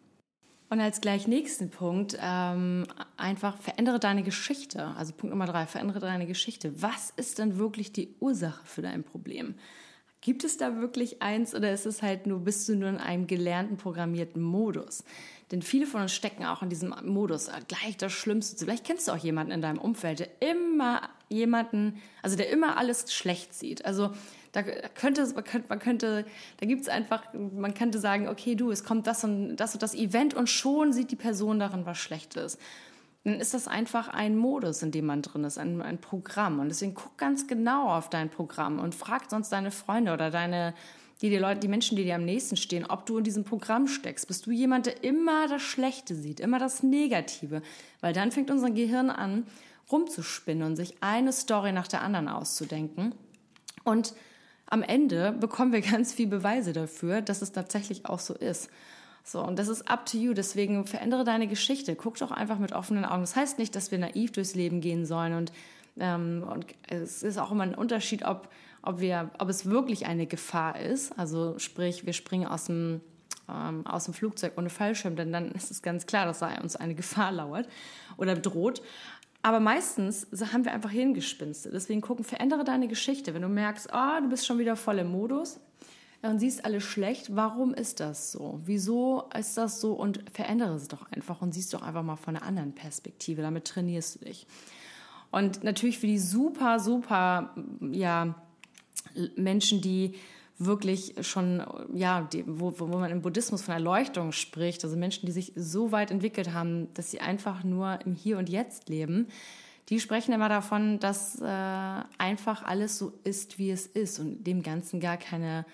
Und 0.70 0.80
als 0.80 1.02
gleich 1.02 1.28
nächsten 1.28 1.70
Punkt 1.70 2.18
ähm, 2.22 2.86
einfach 3.18 3.58
verändere 3.58 4.00
deine 4.00 4.24
Geschichte. 4.24 4.86
Also 4.96 5.14
Punkt 5.14 5.32
Nummer 5.32 5.48
drei, 5.48 5.66
verändere 5.66 6.00
deine 6.00 6.28
Geschichte. 6.28 6.82
Was 6.82 7.10
ist 7.18 7.40
denn 7.40 7.58
wirklich 7.58 7.92
die 7.92 8.16
Ursache 8.20 8.66
für 8.66 8.84
dein 8.84 9.04
Problem? 9.04 9.56
Gibt 10.22 10.44
es 10.44 10.58
da 10.58 10.82
wirklich 10.82 11.22
eins 11.22 11.56
oder 11.56 11.72
ist 11.72 11.86
es 11.86 12.02
halt 12.02 12.28
nur, 12.28 12.40
bist 12.40 12.68
du 12.68 12.76
nur 12.76 12.90
in 12.90 12.98
einem 12.98 13.26
gelernten, 13.26 13.78
programmierten 13.78 14.42
Modus? 14.42 15.06
Denn 15.52 15.62
viele 15.62 15.88
von 15.88 16.02
uns 16.02 16.14
stecken 16.14 16.46
auch 16.46 16.62
in 16.62 16.70
diesem 16.70 16.94
Modus, 17.06 17.48
äh, 17.48 17.54
gleich 17.68 17.96
das 17.98 18.12
Schlimmste. 18.12 18.58
Vielleicht 18.66 18.86
kennst 18.86 19.08
du 19.08 19.14
auch 19.14 19.18
jemanden 19.18 19.54
in 19.54 19.62
deinem 19.62 19.80
Umfeld, 19.80 20.20
der 20.20 20.28
immer 20.42 21.02
jemanden, 21.30 22.02
also 22.22 22.36
der 22.36 22.50
immer 22.50 22.78
alles 22.78 23.14
schlecht 23.14 23.54
sieht. 23.54 23.86
Also 23.86 24.12
da 24.52 24.64
könnte 24.64 25.26
man 25.34 25.44
könnte, 25.44 25.70
man 25.70 25.80
könnte 25.80 26.26
da 26.58 26.66
gibt 26.66 26.82
es 26.82 26.90
einfach, 26.90 27.24
man 27.34 27.74
könnte 27.74 28.00
sagen, 28.00 28.28
okay, 28.28 28.56
du, 28.56 28.72
es 28.72 28.84
kommt 28.84 29.08
das 29.08 29.24
und 29.24 29.56
das 29.56 29.74
und 29.74 29.82
das 29.82 29.96
Event 29.96 30.34
und 30.34 30.50
schon 30.50 30.92
sieht 30.92 31.12
die 31.12 31.16
Person 31.16 31.60
darin 31.60 31.86
was 31.86 31.98
Schlechtes 31.98 32.58
dann 33.24 33.40
ist 33.40 33.54
das 33.54 33.68
einfach 33.68 34.08
ein 34.08 34.38
Modus, 34.38 34.82
in 34.82 34.92
dem 34.92 35.06
man 35.06 35.22
drin 35.22 35.44
ist, 35.44 35.58
ein, 35.58 35.82
ein 35.82 36.00
Programm. 36.00 36.60
Und 36.60 36.70
deswegen 36.70 36.94
guck 36.94 37.18
ganz 37.18 37.48
genau 37.48 37.90
auf 37.90 38.10
dein 38.10 38.30
Programm 38.30 38.80
und 38.80 38.96
frag 38.96 39.30
sonst 39.30 39.50
deine 39.50 39.72
Freunde 39.72 40.14
oder 40.14 40.32
deine, 40.32 40.74
die, 41.22 41.30
die 41.30 41.38
Leute, 41.38 41.60
die 41.60 41.68
Menschen, 41.68 41.98
die 41.98 42.06
dir 42.06 42.16
am 42.16 42.24
nächsten 42.24 42.56
stehen, 42.56 42.86
ob 42.86 43.06
du 43.06 43.18
in 43.18 43.26
diesem 43.26 43.44
Programm 43.44 43.88
steckst. 43.88 44.28
Bist 44.28 44.46
du 44.46 44.52
jemand, 44.52 44.86
der 44.86 45.04
immer 45.04 45.48
das 45.48 45.62
Schlechte 45.62 46.16
sieht, 46.16 46.40
immer 46.40 46.60
das 46.60 46.82
Negative? 46.82 47.62
Weil 48.00 48.14
dann 48.14 48.32
fängt 48.32 48.52
unser 48.52 48.72
Gehirn 48.72 49.10
an, 49.10 49.46
rumzuspinnen 49.92 50.64
und 50.64 50.76
sich 50.78 50.96
eine 51.02 51.34
Story 51.34 51.74
nach 51.74 51.88
der 51.88 52.02
anderen 52.02 52.30
auszudenken. 52.30 53.14
Und 53.84 54.14
am 54.66 54.82
Ende 54.82 55.34
bekommen 55.34 55.74
wir 55.74 55.82
ganz 55.92 56.14
viele 56.14 56.30
Beweise 56.30 56.72
dafür, 56.72 57.22
dass 57.22 57.42
es 57.42 57.52
tatsächlich 57.52 58.06
auch 58.06 58.20
so 58.20 58.34
ist. 58.34 58.70
So, 59.32 59.44
und 59.44 59.60
das 59.60 59.68
ist 59.68 59.88
up 59.88 60.08
to 60.08 60.18
you. 60.18 60.34
Deswegen 60.34 60.88
verändere 60.88 61.24
deine 61.24 61.48
Geschichte. 61.48 61.96
Guck 61.96 62.18
doch 62.18 62.32
einfach 62.32 62.58
mit 62.58 62.72
offenen 62.74 63.06
Augen. 63.06 63.22
Das 63.22 63.36
heißt 63.36 63.60
nicht, 63.60 63.76
dass 63.76 63.92
wir 63.92 64.00
naiv 64.00 64.32
durchs 64.32 64.56
Leben 64.56 64.82
gehen 64.82 65.06
sollen. 65.06 65.34
Und, 65.34 65.52
ähm, 66.00 66.44
und 66.52 66.66
es 66.88 67.22
ist 67.22 67.38
auch 67.38 67.52
immer 67.52 67.62
ein 67.62 67.76
Unterschied, 67.76 68.26
ob, 68.26 68.50
ob, 68.82 69.02
wir, 69.02 69.30
ob 69.38 69.48
es 69.50 69.68
wirklich 69.68 70.08
eine 70.08 70.26
Gefahr 70.26 70.80
ist. 70.80 71.18
Also 71.20 71.60
sprich, 71.60 72.08
wir 72.08 72.14
springen 72.14 72.48
aus 72.48 72.66
dem, 72.66 73.02
ähm, 73.48 73.86
aus 73.86 74.06
dem 74.06 74.16
Flugzeug 74.16 74.54
ohne 74.58 74.72
Fallschirm, 74.72 75.16
denn 75.16 75.32
dann 75.32 75.52
ist 75.52 75.70
es 75.70 75.84
ganz 75.84 76.08
klar, 76.08 76.26
dass 76.26 76.40
da 76.40 76.60
uns 76.60 76.76
eine 76.76 76.96
Gefahr 76.96 77.32
lauert 77.32 77.70
oder 78.18 78.36
droht. 78.36 78.82
Aber 79.44 79.60
meistens 79.60 80.26
haben 80.52 80.66
wir 80.66 80.74
einfach 80.74 80.90
Hingespinste. 80.90 81.70
Deswegen 81.70 82.02
gucken, 82.02 82.26
verändere 82.26 82.64
deine 82.64 82.88
Geschichte. 82.88 83.36
Wenn 83.36 83.44
du 83.44 83.48
merkst, 83.48 83.90
oh, 83.94 84.22
du 84.22 84.28
bist 84.28 84.48
schon 84.48 84.58
wieder 84.58 84.76
voll 84.76 84.98
im 84.98 85.12
Modus, 85.12 85.60
und 86.22 86.40
siehst 86.40 86.66
alles 86.66 86.84
schlecht. 86.84 87.36
Warum 87.36 87.74
ist 87.74 88.00
das 88.00 88.32
so? 88.32 88.60
Wieso 88.66 89.24
ist 89.38 89.58
das 89.58 89.80
so? 89.80 89.94
Und 89.94 90.24
verändere 90.34 90.76
es 90.76 90.88
doch 90.88 91.10
einfach 91.12 91.42
und 91.42 91.54
siehst 91.54 91.74
doch 91.74 91.82
einfach 91.82 92.04
mal 92.04 92.18
von 92.18 92.36
einer 92.36 92.46
anderen 92.46 92.74
Perspektive. 92.74 93.42
Damit 93.42 93.66
trainierst 93.66 94.16
du 94.16 94.26
dich. 94.26 94.46
Und 95.32 95.64
natürlich 95.64 96.00
für 96.00 96.08
die 96.08 96.20
super, 96.20 96.80
super, 96.80 97.56
ja, 97.92 98.36
Menschen, 99.36 99.82
die 99.82 100.16
wirklich 100.58 101.14
schon, 101.22 101.64
ja, 101.94 102.28
die, 102.34 102.44
wo, 102.46 102.78
wo 102.78 102.88
man 102.88 103.12
im 103.12 103.22
Buddhismus 103.22 103.62
von 103.62 103.74
Erleuchtung 103.74 104.34
spricht, 104.34 104.84
also 104.84 104.98
Menschen, 104.98 105.26
die 105.26 105.32
sich 105.32 105.54
so 105.56 105.94
weit 105.94 106.12
entwickelt 106.12 106.54
haben, 106.54 106.94
dass 106.96 107.12
sie 107.12 107.22
einfach 107.22 107.64
nur 107.64 108.00
im 108.06 108.14
Hier 108.14 108.38
und 108.38 108.50
Jetzt 108.50 108.90
leben, 108.90 109.28
die 109.88 110.00
sprechen 110.00 110.34
immer 110.34 110.50
davon, 110.50 111.00
dass 111.00 111.40
äh, 111.40 111.46
einfach 111.46 112.64
alles 112.64 112.98
so 112.98 113.14
ist, 113.24 113.58
wie 113.58 113.72
es 113.72 113.88
ist 113.88 114.20
und 114.20 114.44
dem 114.44 114.62
Ganzen 114.62 115.00
gar 115.00 115.18
keine 115.18 115.66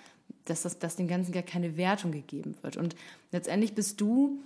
dass, 0.46 0.64
das, 0.64 0.80
dass 0.80 0.96
dem 0.96 1.08
Ganzen 1.08 1.32
gar 1.32 1.44
keine 1.44 1.78
Wertung 1.78 2.12
gegeben 2.12 2.56
wird. 2.62 2.78
Und 2.78 2.96
letztendlich 3.32 3.74
bist 3.74 4.00
du 4.02 4.40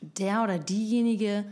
der 0.00 0.42
oder 0.42 0.58
diejenige, 0.58 1.44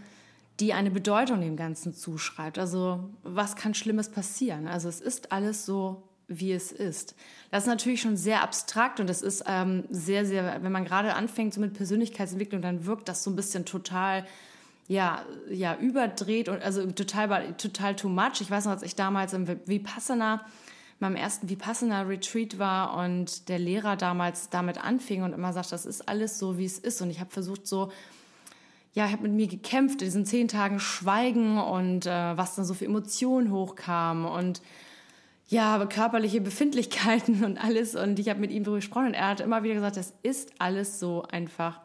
die 0.61 0.73
eine 0.73 0.91
Bedeutung 0.91 1.41
dem 1.41 1.57
Ganzen 1.57 1.95
zuschreibt. 1.95 2.59
Also 2.59 3.11
was 3.23 3.57
kann 3.57 3.75
Schlimmes 3.75 4.09
passieren? 4.09 4.67
Also 4.67 4.89
es 4.89 5.01
ist 5.01 5.33
alles 5.33 5.65
so, 5.67 6.03
wie 6.27 6.53
es 6.53 6.73
ist. 6.73 7.15
Das 7.51 7.65
ist 7.65 7.69
natürlich 7.69 8.03
schon 8.03 8.17
sehr 8.17 8.43
abstrakt 8.43 9.01
und 9.01 9.09
das 9.09 9.23
ist 9.23 9.45
ähm, 9.47 9.85
sehr, 9.89 10.27
sehr, 10.27 10.63
wenn 10.63 10.73
man 10.73 10.85
gerade 10.85 11.15
anfängt 11.15 11.55
so 11.55 11.61
mit 11.61 11.75
Persönlichkeitsentwicklung, 11.75 12.61
dann 12.61 12.85
wirkt 12.87 13.09
das 13.09 13.25
so 13.25 13.31
ein 13.31 13.37
bisschen 13.37 13.65
total 13.65 14.27
ja, 14.89 15.23
ja, 15.51 15.77
überdreht 15.77 16.49
und 16.49 16.63
also 16.63 16.85
total, 16.93 17.55
total 17.55 17.95
too 17.95 18.09
much. 18.09 18.41
Ich 18.41 18.51
weiß 18.51 18.65
noch, 18.65 18.73
als 18.73 18.83
ich 18.83 18.95
damals 18.95 19.35
im 19.35 19.47
Vipassana, 19.67 20.45
meinem 21.01 21.17
ersten 21.17 21.49
Vipassana-Retreat 21.49 22.59
war 22.59 22.97
und 22.97 23.49
der 23.49 23.59
Lehrer 23.59 23.97
damals 23.97 24.51
damit 24.51 24.83
anfing 24.83 25.23
und 25.23 25.33
immer 25.33 25.53
sagt, 25.53 25.73
das 25.73 25.87
ist 25.87 26.09
alles 26.09 26.39
so, 26.39 26.59
wie 26.59 26.65
es 26.65 26.79
ist. 26.79 27.01
Und 27.01 27.11
ich 27.11 27.21
habe 27.21 27.31
versucht, 27.31 27.67
so, 27.67 27.93
ja, 28.95 29.07
ich 29.07 29.13
habe 29.13 29.23
mit 29.23 29.33
mir 29.33 29.47
gekämpft, 29.47 30.03
in 30.03 30.07
diesen 30.07 30.27
zehn 30.27 30.49
Tagen 30.49 30.81
Schweigen 30.81 31.59
und 31.59 32.07
äh, 32.07 32.37
was 32.37 32.57
dann 32.57 32.65
so 32.65 32.75
für 32.75 32.87
Emotionen 32.87 33.53
hochkam 33.53 34.25
und 34.27 34.61
ja, 35.47 35.85
körperliche 35.87 36.41
Befindlichkeiten 36.41 37.45
und 37.45 37.63
alles. 37.63 37.95
Und 37.95 38.19
ich 38.19 38.29
habe 38.29 38.41
mit 38.41 38.51
ihm 38.51 38.65
darüber 38.65 38.79
gesprochen 38.79 39.07
und 39.07 39.15
er 39.15 39.29
hat 39.29 39.41
immer 39.41 39.63
wieder 39.63 39.75
gesagt, 39.75 39.97
das 39.97 40.15
ist 40.23 40.53
alles 40.59 40.99
so 40.99 41.23
einfach 41.23 41.81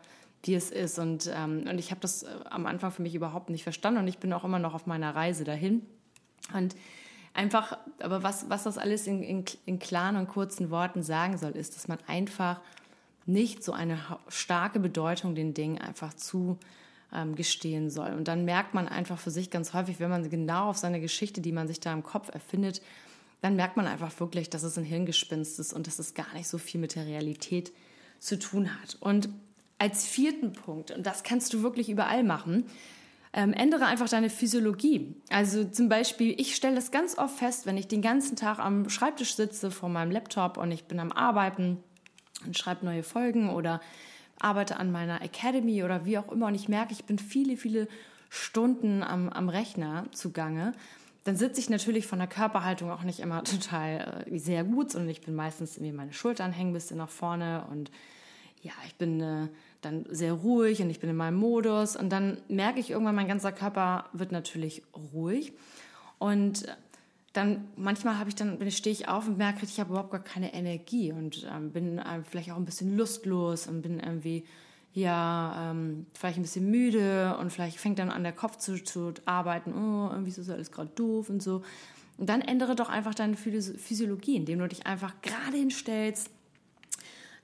wie 0.46 0.55
es 0.55 0.72
ist. 0.72 1.00
Und, 1.00 1.32
ähm, 1.34 1.63
und 1.70 1.77
ich 1.79 1.91
habe 1.91 2.01
das 2.01 2.24
äh, 2.24 2.27
am 2.50 2.65
Anfang 2.65 2.91
für 2.91 3.01
mich 3.01 3.15
überhaupt 3.15 3.50
nicht 3.50 3.63
verstanden 3.63 4.00
und 4.00 4.08
ich 4.08 4.17
bin 4.17 4.34
auch 4.34 4.43
immer 4.43 4.60
noch 4.60 4.74
auf 4.74 4.86
meiner 4.86 5.15
Reise 5.15 5.43
dahin. 5.43 5.82
Und 6.53 6.75
einfach, 7.34 7.78
aber 8.00 8.24
was, 8.24 8.50
was 8.50 8.63
das 8.63 8.78
alles 8.78 9.08
in, 9.08 9.24
in, 9.24 9.46
in 9.66 9.80
klaren 9.80 10.16
und 10.16 10.28
kurzen 10.28 10.70
Worten 10.70 11.04
sagen 11.04 11.38
soll, 11.38 11.52
ist, 11.52 11.75
dass 11.75 11.88
man 11.88 11.98
einfach 12.08 12.60
nicht 13.25 13.63
so 13.63 13.72
eine 13.72 14.00
starke 14.28 14.80
Bedeutung 14.80 15.36
den 15.36 15.54
Dingen 15.54 15.78
einfach 15.80 16.13
zu 16.13 16.58
ähm, 17.13 17.36
gestehen 17.36 17.90
soll. 17.90 18.12
Und 18.13 18.28
dann 18.28 18.46
merkt 18.46 18.74
man 18.74 18.88
einfach 18.88 19.18
für 19.18 19.32
sich 19.32 19.50
ganz 19.50 19.74
häufig, 19.74 20.00
wenn 20.00 20.10
man 20.10 20.30
genau 20.30 20.70
auf 20.70 20.78
seine 20.78 21.00
Geschichte, 21.00 21.42
die 21.42 21.52
man 21.52 21.68
sich 21.68 21.80
da 21.80 21.94
im 21.94 22.04
Kopf 22.04 22.30
erfindet, 22.34 22.82
dann 23.42 23.56
merkt 23.56 23.78
man 23.78 23.88
einfach 23.88 24.18
wirklich, 24.20 24.50
dass 24.50 24.63
es 24.63 24.78
ein 24.78 24.86
Hirngespinst 24.86 25.60
ist 25.60 25.74
und 25.74 25.88
dass 25.88 26.00
es 26.00 26.13
gar 26.13 26.34
nicht 26.34 26.48
so 26.48 26.58
viel 26.58 26.80
mit 26.80 26.96
der 26.96 27.06
Realität 27.06 27.74
zu 28.20 28.40
tun 28.40 28.70
hat. 28.82 28.98
Und 29.00 29.30
als 29.80 30.06
vierten 30.06 30.54
Punkt, 30.54 30.92
und 30.92 31.06
das 31.06 31.24
kannst 31.24 31.54
du 31.54 31.62
wirklich 31.62 31.90
überall 31.90 32.24
machen, 32.24 32.66
ähm, 33.34 33.52
ändere 33.54 33.86
einfach 33.86 34.08
deine 34.08 34.30
Physiologie. 34.30 35.16
Also 35.30 35.63
zum 35.66 35.90
Beispiel, 35.90 36.40
ich 36.40 36.56
stelle 36.56 36.75
das 36.75 36.92
ganz 36.92 37.18
oft 37.18 37.38
fest, 37.38 37.66
wenn 37.66 37.78
ich 37.78 37.88
den 37.88 38.02
ganzen 38.02 38.36
Tag 38.36 38.60
am 38.60 38.90
Schreibtisch 38.90 39.36
sitze 39.36 39.72
vor 39.72 39.90
meinem 39.90 40.12
Laptop 40.12 40.58
und 40.58 40.72
ich 40.72 40.86
bin 40.86 41.00
am 41.00 41.12
Arbeiten 41.12 41.84
und 42.46 42.58
schreibe 42.58 42.86
neue 42.86 43.04
Folgen 43.04 43.50
oder 43.50 43.82
arbeite 44.40 44.78
an 44.78 44.92
meiner 44.92 45.22
Academy 45.22 45.84
oder 45.84 46.06
wie 46.06 46.18
auch 46.18 46.32
immer 46.32 46.48
und 46.48 46.56
ich 46.56 46.70
merke, 46.70 46.94
ich 46.94 47.06
bin 47.06 47.18
viele, 47.18 47.58
viele 47.58 47.88
Stunden 48.30 49.02
am, 49.02 49.30
am 49.30 49.50
Rechner 49.50 50.06
zugange, 50.12 50.74
dann 51.24 51.38
sitze 51.38 51.62
ich 51.62 51.70
natürlich 51.70 52.06
von 52.06 52.20
der 52.20 52.28
Körperhaltung 52.28 52.92
auch 52.92 53.04
nicht 53.04 53.20
immer 53.20 53.44
total 53.44 54.25
äh, 54.28 54.38
sehr 54.38 54.63
gut, 54.63 54.92
sondern 54.92 55.10
ich 55.10 55.22
bin 55.22 55.34
meistens 55.34 55.78
irgendwie 55.78 55.94
meine 55.94 56.13
Schultern 56.13 56.52
hängen 56.52 56.72
ein 56.72 56.74
bisschen 56.74 56.98
nach 56.98 57.10
vorne 57.10 57.66
und 57.72 57.90
ja, 58.62 58.74
ich 58.86 58.96
bin 58.96 59.22
äh, 59.22 59.48
dann 59.86 60.06
sehr 60.10 60.34
ruhig 60.34 60.82
und 60.82 60.90
ich 60.90 61.00
bin 61.00 61.10
in 61.10 61.16
meinem 61.16 61.38
Modus. 61.38 61.96
Und 61.96 62.10
dann 62.10 62.38
merke 62.48 62.80
ich 62.80 62.92
irgendwann, 62.92 63.16
mein 63.16 63.28
ganzer 63.28 63.52
Körper 63.52 64.06
wird 64.13 64.32
natürlich 64.32 64.84
ruhig. 65.13 65.54
Und 66.20 66.66
dann 67.34 67.68
manchmal 67.75 68.20
habe 68.20 68.30
ich 68.30 68.36
dann 68.36 68.60
stehe 68.72 68.94
ich 68.94 69.08
auf 69.08 69.28
und 69.28 69.38
merke, 69.38 69.66
ich 69.66 69.80
habe 69.80 69.90
überhaupt 69.90 70.12
gar 70.12 70.24
keine 70.24 70.54
Energie 70.54 71.12
und 71.12 71.48
ähm, 71.52 71.72
bin 71.72 71.98
äh, 71.98 72.24
vielleicht 72.24 72.52
auch 72.52 72.58
ein 72.58 72.66
bisschen 72.66 72.96
lustlos 72.96 73.68
und 73.68 73.82
bin 73.82 74.00
irgendwie 74.00 74.46
ja 74.94 75.72
ähm, 75.72 76.06
vielleicht 76.13 76.38
ein 76.38 76.44
bisschen 76.44 76.70
müde 76.70 77.36
und 77.40 77.52
vielleicht 77.52 77.80
fängt 77.80 77.98
dann 77.98 78.12
an 78.12 78.22
der 78.22 78.34
Kopf 78.34 78.58
zu, 78.58 78.82
zu 78.84 79.13
arbeiten, 79.25 79.74
oh, 79.74 80.12
irgendwie 80.12 80.30
ist 80.30 80.38
das 80.38 80.50
alles 80.50 80.72
gerade 80.72 80.92
doof 80.96 81.30
und 81.30 81.42
so. 81.42 81.63
Und 82.20 82.30
dann 82.30 82.42
ändere 82.42 82.75
doch 82.75 82.90
einfach 82.90 83.16
deine 83.16 83.36
Physiologie, 83.36 84.36
indem 84.36 84.60
du 84.60 84.68
dich 84.68 84.86
einfach 84.86 85.16
gerade 85.24 85.58
hinstellst, 85.58 86.30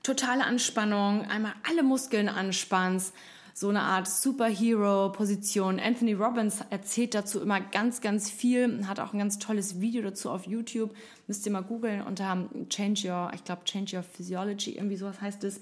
totale 0.04 0.44
Anspannung, 0.44 1.26
einmal 1.26 1.54
alle 1.70 1.84
Muskeln 1.84 2.30
anspannst, 2.30 3.14
so 3.54 3.68
eine 3.68 3.82
Art 3.82 4.08
Superhero-Position. 4.08 5.82
Anthony 5.82 6.14
Robbins 6.14 6.60
erzählt 6.70 7.14
dazu 7.14 7.42
immer 7.42 7.60
ganz, 7.60 8.00
ganz 8.00 8.32
viel, 8.32 8.88
hat 8.88 9.02
auch 9.02 9.12
ein 9.12 9.20
ganz 9.20 9.38
tolles 9.38 9.82
Video 9.82 10.02
dazu 10.02 10.30
auf 10.30 10.48
YouTube. 10.48 10.96
Müsst 11.28 11.46
ihr 11.46 11.52
mal 11.52 11.64
googeln 11.64 12.02
unter 12.02 12.48
Change 12.70 13.10
Your, 13.10 13.32
ich 13.36 13.44
glaube 13.44 13.66
Change 13.66 13.98
Your 13.98 14.04
Physiology, 14.04 14.76
irgendwie 14.76 14.96
sowas 14.96 15.20
heißt 15.20 15.44
es. 15.44 15.60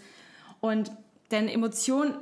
Und 0.62 0.92
denn 1.32 1.48
Emotion 1.48 2.14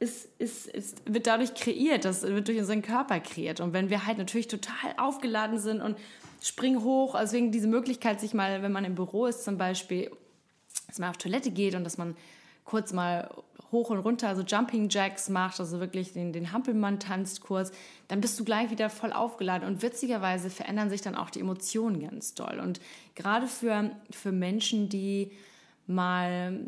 ist, 0.00 0.28
ist, 0.38 0.66
ist, 0.66 1.02
wird 1.06 1.28
dadurch 1.28 1.54
kreiert, 1.54 2.04
das 2.04 2.22
wird 2.22 2.48
durch 2.48 2.58
unseren 2.58 2.82
Körper 2.82 3.20
kreiert. 3.20 3.60
Und 3.60 3.72
wenn 3.72 3.90
wir 3.90 4.04
halt 4.04 4.18
natürlich 4.18 4.48
total 4.48 4.94
aufgeladen 4.96 5.60
sind 5.60 5.80
und 5.80 5.96
springen 6.42 6.82
hoch, 6.82 7.14
also 7.14 7.34
wegen 7.34 7.52
diese 7.52 7.68
Möglichkeit, 7.68 8.20
sich 8.20 8.34
mal, 8.34 8.62
wenn 8.62 8.72
man 8.72 8.84
im 8.84 8.96
Büro 8.96 9.26
ist 9.26 9.44
zum 9.44 9.56
Beispiel, 9.56 10.10
dass 10.92 10.98
man 10.98 11.08
auf 11.08 11.16
Toilette 11.16 11.50
geht 11.50 11.74
und 11.74 11.84
dass 11.84 11.96
man 11.96 12.14
kurz 12.64 12.92
mal 12.92 13.30
hoch 13.72 13.88
und 13.88 13.98
runter, 14.00 14.28
also 14.28 14.42
Jumping 14.42 14.90
Jacks 14.90 15.30
macht, 15.30 15.58
also 15.58 15.80
wirklich 15.80 16.12
den, 16.12 16.34
den 16.34 16.52
Hampelmann 16.52 17.00
tanzt 17.00 17.40
kurz, 17.40 17.72
dann 18.08 18.20
bist 18.20 18.38
du 18.38 18.44
gleich 18.44 18.70
wieder 18.70 18.90
voll 18.90 19.12
aufgeladen. 19.12 19.66
Und 19.66 19.80
witzigerweise 19.80 20.50
verändern 20.50 20.90
sich 20.90 21.00
dann 21.00 21.14
auch 21.14 21.30
die 21.30 21.40
Emotionen 21.40 22.00
ganz 22.00 22.34
doll. 22.34 22.60
Und 22.60 22.80
gerade 23.14 23.46
für, 23.46 23.90
für 24.10 24.32
Menschen, 24.32 24.90
die 24.90 25.32
mal 25.86 26.60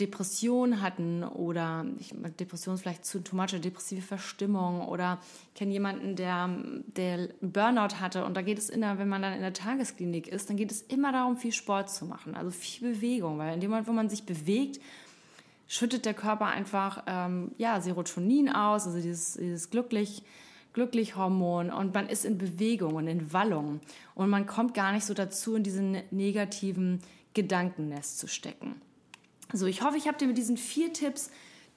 Depression 0.00 0.80
hatten 0.80 1.22
oder 1.22 1.84
ich, 1.98 2.14
Depression 2.38 2.74
ist 2.74 2.80
vielleicht 2.80 3.04
zu 3.04 3.22
much, 3.32 3.60
depressive 3.60 4.00
Verstimmung 4.00 4.80
oder 4.88 5.18
ich 5.48 5.54
kenne 5.54 5.72
jemanden, 5.72 6.16
der, 6.16 6.48
der 6.96 7.28
Burnout 7.40 8.00
hatte 8.00 8.24
und 8.24 8.36
da 8.36 8.42
geht 8.42 8.58
es 8.58 8.70
immer, 8.70 8.98
wenn 8.98 9.08
man 9.08 9.22
dann 9.22 9.34
in 9.34 9.42
der 9.42 9.52
Tagesklinik 9.52 10.28
ist, 10.28 10.48
dann 10.48 10.56
geht 10.56 10.70
es 10.70 10.82
immer 10.82 11.12
darum, 11.12 11.36
viel 11.36 11.52
Sport 11.52 11.90
zu 11.90 12.06
machen, 12.06 12.34
also 12.34 12.50
viel 12.50 12.94
Bewegung, 12.94 13.38
weil 13.38 13.54
in 13.54 13.60
dem 13.60 13.70
Moment, 13.70 13.88
wo 13.88 13.92
man 13.92 14.08
sich 14.08 14.24
bewegt, 14.24 14.80
schüttet 15.68 16.04
der 16.04 16.14
Körper 16.14 16.46
einfach 16.46 17.04
ähm, 17.06 17.52
ja, 17.58 17.80
Serotonin 17.80 18.48
aus, 18.48 18.86
also 18.86 19.00
dieses, 19.00 19.34
dieses 19.34 19.70
glücklich 19.70 20.22
Glücklichhormon 20.72 21.70
und 21.70 21.94
man 21.94 22.08
ist 22.08 22.24
in 22.24 22.38
Bewegung 22.38 22.94
und 22.94 23.08
in 23.08 23.32
Wallung 23.32 23.80
und 24.14 24.30
man 24.30 24.46
kommt 24.46 24.72
gar 24.72 24.92
nicht 24.92 25.04
so 25.04 25.14
dazu, 25.14 25.56
in 25.56 25.64
diesen 25.64 25.96
negativen 26.12 27.00
Gedankennest 27.34 28.20
zu 28.20 28.28
stecken. 28.28 28.80
Also 29.52 29.66
ich 29.66 29.82
hoffe, 29.82 29.96
ich 29.96 30.06
habe 30.06 30.18
dir 30.18 30.26
mit 30.26 30.38
diesen 30.38 30.56
vier 30.56 30.92
Tipps 30.92 31.30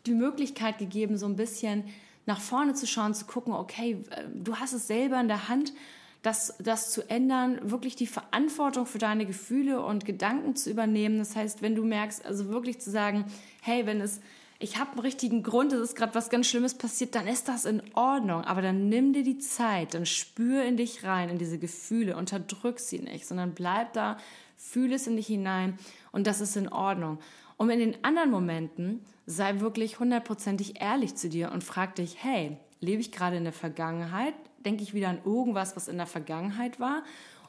die 0.06 0.14
Möglichkeit 0.14 0.78
gegeben, 0.78 1.18
so 1.18 1.26
ein 1.26 1.36
bisschen 1.36 1.86
nach 2.26 2.40
vorne 2.40 2.74
zu 2.74 2.88
schauen, 2.88 3.14
zu 3.14 3.26
gucken, 3.26 3.54
okay, 3.54 4.04
du 4.34 4.58
hast 4.58 4.74
es 4.74 4.88
selber 4.88 5.20
in 5.20 5.28
der 5.28 5.50
Hand, 5.50 5.74
das, 6.22 6.56
das 6.60 6.92
zu 6.92 7.10
ändern, 7.10 7.60
wirklich 7.70 7.98
die 7.98 8.08
Verantwortung 8.08 8.86
für 8.86 8.98
deine 8.98 9.26
Gefühle 9.26 9.84
und 9.84 10.06
Gedanken 10.06 10.56
zu 10.56 10.70
übernehmen. 10.70 11.18
Das 11.18 11.36
heißt, 11.36 11.62
wenn 11.62 11.76
du 11.76 11.84
merkst, 11.84 12.26
also 12.26 12.48
wirklich 12.48 12.80
zu 12.80 12.92
sagen, 12.92 13.26
hey, 13.62 13.86
wenn 13.86 14.00
es, 14.00 14.22
ich 14.60 14.80
habe 14.80 14.92
einen 14.92 15.02
richtigen 15.02 15.44
Grund, 15.44 15.74
es 15.74 15.82
ist 15.82 15.96
gerade 15.98 16.16
was 16.16 16.30
ganz 16.30 16.48
Schlimmes 16.48 16.76
passiert, 16.76 17.16
dann 17.16 17.28
ist 17.28 17.50
das 17.50 17.66
in 17.66 17.82
Ordnung. 17.94 18.46
Aber 18.46 18.62
dann 18.62 18.88
nimm 18.88 19.12
dir 19.12 19.24
die 19.24 19.40
Zeit, 19.40 19.96
dann 19.96 20.06
spür 20.06 20.64
in 20.64 20.78
dich 20.78 21.04
rein, 21.04 21.28
in 21.28 21.40
diese 21.40 21.60
Gefühle, 21.60 22.16
unterdrück 22.16 22.80
sie 22.80 23.00
nicht, 23.00 23.28
sondern 23.28 23.54
bleib 23.54 23.92
da 23.92 24.18
fühle 24.64 24.96
es 24.96 25.08
in 25.08 25.16
dich 25.16 25.28
hinein 25.28 25.78
und 26.12 26.26
das 26.26 26.42
ist 26.42 26.56
in 26.56 26.70
Ordnung. 26.70 27.20
Und 27.64 27.70
in 27.70 27.80
den 27.80 28.04
anderen 28.04 28.30
Momenten 28.30 29.06
sei 29.26 29.62
wirklich 29.62 29.98
hundertprozentig 29.98 30.82
ehrlich 30.82 31.16
zu 31.16 31.30
dir 31.30 31.54
und 31.54 31.64
frag 31.64 31.96
dich, 31.96 32.22
hey, 32.22 32.58
lebe 32.82 33.00
ich 33.00 33.14
gerade 33.14 33.38
in 33.38 33.46
der 33.46 33.54
Vergangenheit? 33.54 34.34
Denke 34.66 34.84
ich 34.84 34.94
wieder 34.94 35.08
an 35.08 35.22
irgendwas, 35.24 35.74
was 35.78 35.88
in 35.88 35.96
der 35.96 36.06
Vergangenheit 36.06 36.82
war? 36.82 37.04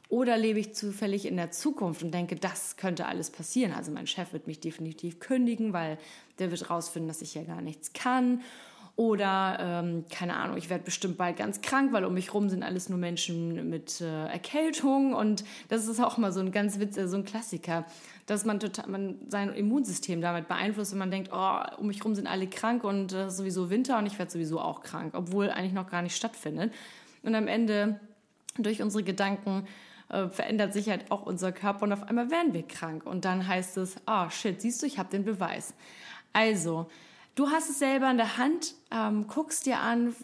Oder 0.09 0.37
lebe 0.39 0.61
ich 0.61 0.73
zufällig 0.73 1.27
in 1.27 1.37
der 1.37 1.51
Zukunft 1.51 2.05
und 2.05 2.15
denke, 2.15 2.37
das 2.37 2.77
könnte 2.77 3.07
alles 3.07 3.31
passieren? 3.31 3.73
Also 3.73 3.91
mein 3.91 4.07
Chef 4.07 4.33
wird 4.33 4.47
mich 4.47 4.61
definitiv 4.61 5.19
kündigen, 5.19 5.73
weil 5.73 5.99
der 6.39 6.53
wird 6.53 6.71
rausfinden, 6.71 7.09
dass 7.09 7.21
ich 7.21 7.35
ja 7.35 7.43
gar 7.43 7.61
nichts 7.61 7.93
kann. 7.93 8.43
Oder, 8.97 9.59
ähm, 9.61 10.05
keine 10.09 10.37
Ahnung, 10.37 10.57
ich 10.57 10.71
werde 10.71 10.85
bestimmt 10.85 11.17
bald 11.17 11.37
ganz 11.37 11.61
krank, 11.63 11.93
weil 11.93 12.05
um 12.05 12.15
mich 12.15 12.33
rum 12.33 12.49
sind 12.49 12.63
alles 12.63 12.89
nur 12.89 12.99
Menschen 12.99 13.69
mit 13.69 14.01
äh, 14.01 14.27
Erkältung. 14.27 15.15
Und 15.15 15.45
das 15.69 15.89
ist 15.89 16.01
auch 16.01 16.17
mal 16.17 16.33
so 16.33 16.39
ein 16.39 16.53
ganz 16.53 16.79
Witz, 16.79 16.95
so 16.95 17.17
ein 17.17 17.25
Klassiker, 17.25 17.87
dass 18.27 18.45
man, 18.45 18.61
total, 18.61 18.89
man 18.89 19.17
sein 19.29 19.53
Immunsystem 19.53 20.21
damit 20.21 20.47
beeinflusst 20.47 20.93
und 20.93 21.01
man 21.01 21.11
denkt, 21.11 21.31
oh, 21.33 21.59
um 21.79 21.89
mich 21.89 22.05
rum 22.05 22.15
sind 22.15 22.29
alle 22.29 22.47
krank 22.47 22.85
und 22.85 23.13
äh, 23.13 23.31
sowieso 23.31 23.69
Winter 23.69 23.99
und 23.99 24.07
ich 24.07 24.17
werde 24.17 24.31
sowieso 24.31 24.61
auch 24.61 24.83
krank, 24.83 25.15
obwohl 25.17 25.51
eigentlich 25.51 25.73
noch 25.73 25.91
gar 25.91 26.03
nicht 26.03 26.17
stattfindet. 26.17 26.73
Und 27.25 27.35
am 27.35 27.49
Ende, 27.49 27.99
durch 28.59 28.81
unsere 28.81 29.03
Gedanken, 29.03 29.67
äh, 30.09 30.29
verändert 30.29 30.73
sich 30.73 30.89
halt 30.89 31.11
auch 31.11 31.27
unser 31.27 31.51
Körper 31.51 31.83
und 31.83 31.93
auf 31.93 32.05
einmal 32.05 32.31
werden 32.31 32.53
wir 32.53 32.63
krank. 32.63 33.05
Und 33.07 33.25
dann 33.25 33.49
heißt 33.49 33.77
es, 33.79 33.97
oh 34.07 34.31
shit, 34.31 34.61
siehst 34.61 34.83
du, 34.83 34.87
ich 34.87 35.01
habe 35.01 35.11
den 35.11 35.25
Beweis. 35.25 35.75
Also, 36.33 36.89
Du 37.35 37.51
hast 37.51 37.69
es 37.69 37.81
selber 37.81 38.09
in 38.11 38.17
der 38.17 38.39
Hand, 38.39 38.75
ähm, 38.93 39.27
guckst 39.27 39.67
dir 39.67 39.81
an, 39.81 40.15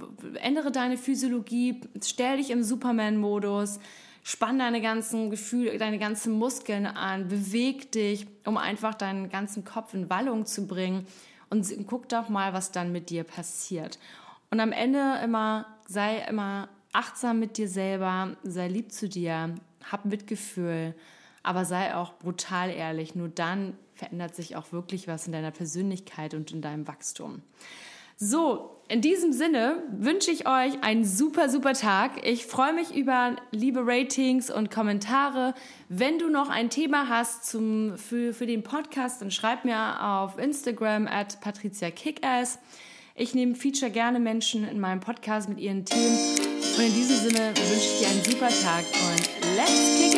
ändere 0.40 0.70
deine 0.70 0.96
Physiologie, 0.96 1.80
stell 2.04 2.36
dich 2.36 2.50
im 2.50 2.62
Superman-Modus, 2.62 3.80
spann 4.22 4.60
deine 4.60 4.80
ganzen 4.80 5.28
Gefühle, 5.28 5.76
deine 5.76 5.98
ganzen 5.98 6.32
Muskeln 6.34 6.86
an, 6.86 7.26
beweg 7.26 7.90
dich, 7.90 8.28
um 8.44 8.56
einfach 8.56 8.94
deinen 8.94 9.28
ganzen 9.28 9.64
Kopf 9.64 9.92
in 9.92 10.08
Wallung 10.08 10.46
zu 10.46 10.68
bringen 10.68 11.04
und 11.48 11.68
guck 11.88 12.08
doch 12.08 12.28
mal, 12.28 12.52
was 12.52 12.70
dann 12.70 12.92
mit 12.92 13.10
dir 13.10 13.24
passiert. 13.24 13.98
Und 14.52 14.60
am 14.60 14.70
Ende 14.70 15.18
immer, 15.24 15.66
sei 15.88 16.18
immer 16.28 16.68
achtsam 16.92 17.40
mit 17.40 17.58
dir 17.58 17.68
selber, 17.68 18.36
sei 18.44 18.68
lieb 18.68 18.92
zu 18.92 19.08
dir, 19.08 19.56
hab 19.90 20.04
Mitgefühl, 20.04 20.94
aber 21.42 21.64
sei 21.64 21.94
auch 21.94 22.14
brutal 22.14 22.70
ehrlich. 22.70 23.14
Nur 23.14 23.28
dann 23.28 23.76
verändert 23.94 24.34
sich 24.34 24.56
auch 24.56 24.72
wirklich 24.72 25.08
was 25.08 25.26
in 25.26 25.32
deiner 25.32 25.50
Persönlichkeit 25.50 26.34
und 26.34 26.52
in 26.52 26.62
deinem 26.62 26.86
Wachstum. 26.88 27.42
So, 28.22 28.76
in 28.88 29.00
diesem 29.00 29.32
Sinne 29.32 29.82
wünsche 29.92 30.30
ich 30.30 30.46
euch 30.46 30.82
einen 30.82 31.04
super, 31.04 31.48
super 31.48 31.72
Tag. 31.72 32.26
Ich 32.26 32.44
freue 32.44 32.74
mich 32.74 32.94
über 32.94 33.36
liebe 33.50 33.80
Ratings 33.82 34.50
und 34.50 34.70
Kommentare. 34.70 35.54
Wenn 35.88 36.18
du 36.18 36.28
noch 36.28 36.50
ein 36.50 36.68
Thema 36.68 37.08
hast 37.08 37.46
zum, 37.46 37.96
für, 37.96 38.34
für 38.34 38.46
den 38.46 38.62
Podcast, 38.62 39.22
dann 39.22 39.30
schreib 39.30 39.64
mir 39.64 40.02
auf 40.04 40.38
Instagram 40.38 41.06
at 41.06 41.40
patriziakickass. 41.40 42.58
Ich 43.14 43.34
nehme 43.34 43.54
Feature 43.54 43.90
gerne 43.90 44.20
Menschen 44.20 44.68
in 44.68 44.80
meinem 44.80 45.00
Podcast 45.00 45.48
mit 45.48 45.58
ihren 45.58 45.84
Themen. 45.84 46.18
Und 46.76 46.84
in 46.84 46.92
diesem 46.92 47.16
Sinne 47.16 47.48
wünsche 47.48 47.74
ich 47.74 48.00
dir 48.00 48.08
einen 48.08 48.24
super 48.24 48.48
Tag 48.48 48.84
und 49.08 49.56
let's 49.56 49.98
kick 49.98 50.09